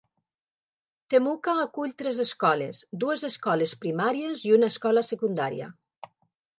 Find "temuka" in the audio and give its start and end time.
1.13-1.55